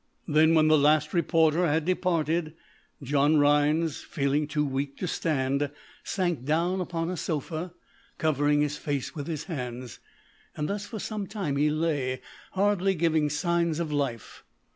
Then, 0.27 0.55
when 0.55 0.67
the 0.67 0.79
last 0.79 1.13
reporter 1.13 1.67
had 1.67 1.85
departed, 1.85 2.55
John 3.03 3.37
Rhinds, 3.37 4.01
feeling 4.01 4.47
too 4.47 4.65
weak 4.65 4.97
to 4.97 5.07
stand, 5.07 5.69
sank 6.03 6.43
down 6.43 6.81
upon 6.81 7.11
a 7.11 7.15
sofa, 7.15 7.73
covering 8.17 8.61
his 8.61 8.77
face 8.77 9.13
with 9.13 9.27
his 9.27 9.43
hands. 9.43 9.99
Thus, 10.55 10.87
for 10.87 10.97
some 10.97 11.27
time 11.27 11.55
he 11.55 11.69
lay, 11.69 12.19
hardly 12.53 12.95
giving 12.95 13.29
signs 13.29 13.79
of 13.79 13.91
life. 13.93 14.43